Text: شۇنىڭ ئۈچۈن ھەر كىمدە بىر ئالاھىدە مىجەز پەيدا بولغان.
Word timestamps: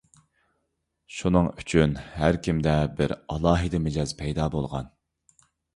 شۇنىڭ 1.17 1.49
ئۈچۈن 1.63 1.93
ھەر 2.23 2.41
كىمدە 2.49 2.75
بىر 3.01 3.17
ئالاھىدە 3.19 3.87
مىجەز 3.87 4.19
پەيدا 4.25 4.53
بولغان. 4.57 4.95